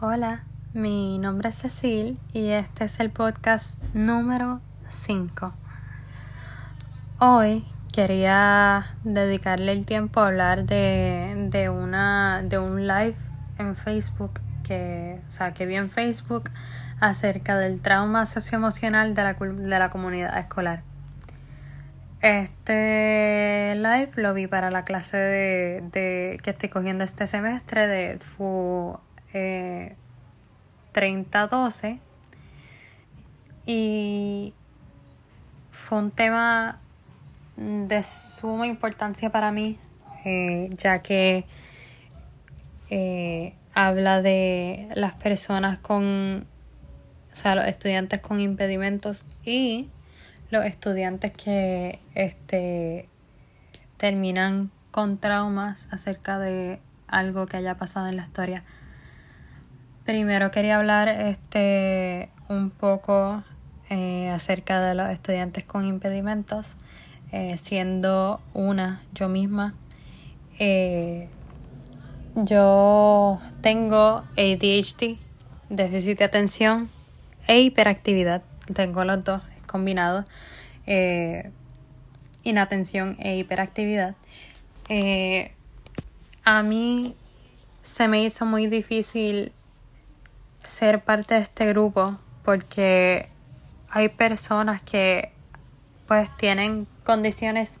[0.00, 0.44] Hola,
[0.74, 5.52] mi nombre es Cecil y este es el podcast número 5.
[7.18, 13.16] Hoy quería dedicarle el tiempo a hablar de, de, una, de un live
[13.58, 16.48] en Facebook que, o sea, que vi en Facebook
[17.00, 20.84] acerca del trauma socioemocional de la, de la comunidad escolar.
[22.20, 28.20] Este live lo vi para la clase de, de que estoy cogiendo este semestre de
[29.32, 29.94] eh,
[30.92, 32.00] 3012
[33.66, 34.54] y
[35.70, 36.80] fue un tema
[37.56, 39.78] de suma importancia para mí
[40.24, 41.44] eh, ya que
[42.90, 46.46] eh, habla de las personas con
[47.32, 49.88] o sea los estudiantes con impedimentos y
[50.50, 53.08] los estudiantes que este
[53.96, 58.64] terminan con traumas acerca de algo que haya pasado en la historia
[60.08, 63.44] Primero quería hablar este un poco
[63.90, 66.76] eh, acerca de los estudiantes con impedimentos,
[67.30, 69.74] eh, siendo una yo misma.
[70.58, 71.28] Eh,
[72.36, 75.18] yo tengo ADHD,
[75.68, 76.88] déficit de atención
[77.46, 78.42] e hiperactividad.
[78.74, 80.24] Tengo los dos combinados.
[82.44, 84.14] inatención e hiperactividad.
[86.44, 87.14] a mí
[87.82, 89.52] se me hizo muy difícil
[90.68, 93.28] ser parte de este grupo porque
[93.90, 95.32] hay personas que
[96.06, 97.80] pues tienen condiciones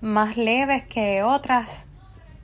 [0.00, 1.86] más leves que otras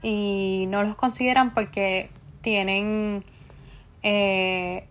[0.02, 3.24] y no los consideran porque tienen
[4.02, 4.86] eh,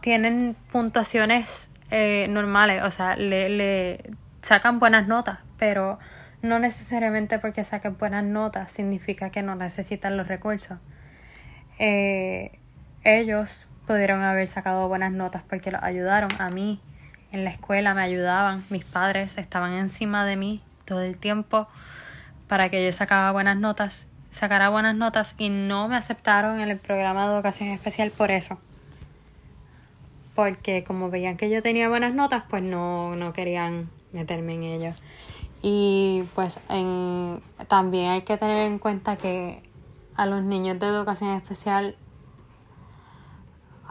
[0.00, 4.10] tienen puntuaciones eh, normales, o sea, le, le
[4.42, 5.98] sacan buenas notas, pero
[6.42, 10.78] no necesariamente porque saquen buenas notas significa que no necesitan los recursos.
[11.78, 12.59] Eh,
[13.04, 16.80] ellos pudieron haber sacado buenas notas porque los ayudaron a mí
[17.32, 21.68] en la escuela, me ayudaban, mis padres estaban encima de mí todo el tiempo
[22.48, 26.78] para que yo sacara buenas notas, sacara buenas notas y no me aceptaron en el
[26.78, 28.58] programa de educación especial por eso.
[30.34, 34.92] Porque como veían que yo tenía buenas notas, pues no, no querían meterme en ello.
[35.62, 39.62] Y pues en, también hay que tener en cuenta que
[40.16, 41.96] a los niños de educación especial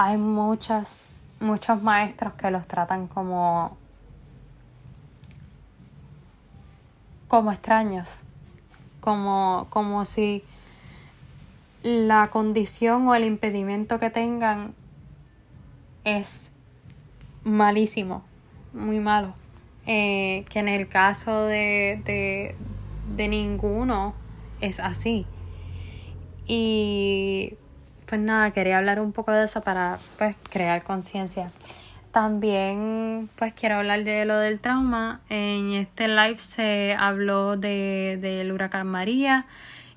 [0.01, 3.77] hay muchas, muchos maestros que los tratan como,
[7.27, 8.21] como extraños,
[9.01, 10.41] como, como si
[11.83, 14.73] la condición o el impedimento que tengan
[16.05, 16.53] es
[17.43, 18.23] malísimo,
[18.71, 19.33] muy malo.
[19.85, 22.55] Eh, que en el caso de, de,
[23.17, 24.13] de ninguno
[24.61, 25.25] es así.
[26.47, 27.57] Y
[28.09, 31.51] pues nada, quería hablar un poco de eso para pues crear conciencia.
[32.11, 35.21] También pues quiero hablar de lo del trauma.
[35.29, 39.45] En este live se habló de, del huracán María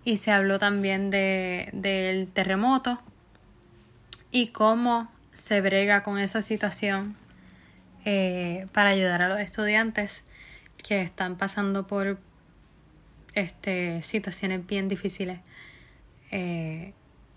[0.04, 2.98] y se habló también de, del terremoto
[4.30, 7.16] y cómo se brega con esa situación
[8.04, 10.22] eh, para ayudar a los estudiantes
[10.76, 12.18] que están pasando por
[13.32, 15.40] este, situaciones bien difíciles.
[16.30, 16.92] Eh,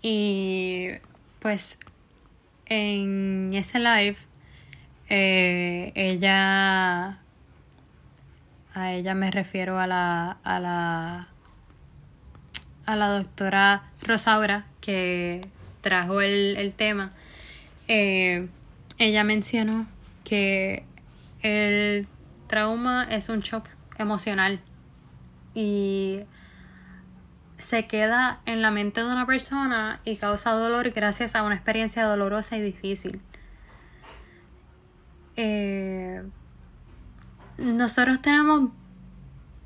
[0.08, 0.86] y
[1.40, 1.80] pues
[2.66, 4.16] en ese live
[5.08, 7.18] eh, ella
[8.72, 11.26] a ella me refiero a la a la
[12.86, 15.40] a la doctora Rosaura que
[15.80, 17.10] trajo el, el tema.
[17.88, 18.46] Eh,
[18.98, 19.88] ella mencionó
[20.22, 20.84] que
[21.42, 22.06] el
[22.46, 23.66] trauma es un shock
[23.98, 24.60] emocional
[25.52, 26.20] y
[27.58, 32.04] se queda en la mente de una persona y causa dolor gracias a una experiencia
[32.04, 33.20] dolorosa y difícil.
[35.36, 36.22] Eh,
[37.58, 38.70] nosotros tenemos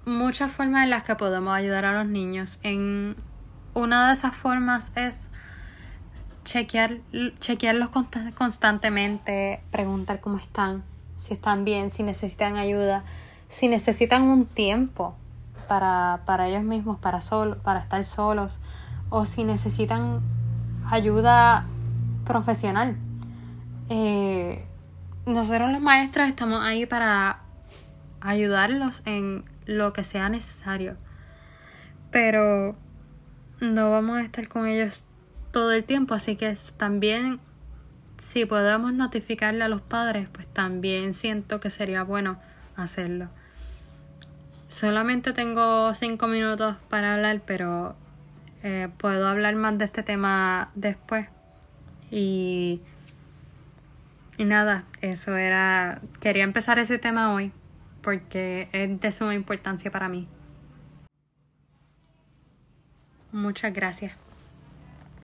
[0.04, 2.60] muchas formas en las que podemos ayudar a los niños.
[2.62, 3.16] En
[3.74, 5.30] una de esas formas es
[6.44, 6.98] chequear,
[7.40, 7.90] chequearlos
[8.34, 10.84] constantemente, preguntar cómo están,
[11.16, 13.04] si están bien, si necesitan ayuda,
[13.48, 15.16] si necesitan un tiempo
[15.70, 18.58] para, para ellos mismos, para, sol, para estar solos,
[19.08, 20.20] o si necesitan
[20.90, 21.64] ayuda
[22.24, 22.96] profesional.
[23.88, 24.64] Eh,
[25.26, 27.42] nosotros los maestros estamos ahí para
[28.20, 30.96] ayudarlos en lo que sea necesario.
[32.10, 32.74] Pero
[33.60, 35.04] no vamos a estar con ellos
[35.52, 37.38] todo el tiempo, así que también
[38.18, 42.40] si podemos notificarle a los padres, pues también siento que sería bueno
[42.74, 43.28] hacerlo.
[44.70, 47.96] Solamente tengo cinco minutos para hablar, pero
[48.62, 51.26] eh, puedo hablar más de este tema después.
[52.10, 52.80] Y,
[54.38, 57.52] y nada, eso era, quería empezar ese tema hoy
[58.00, 60.26] porque es de suma importancia para mí.
[63.32, 64.12] Muchas gracias.